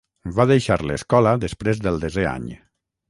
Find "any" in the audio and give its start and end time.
2.31-2.49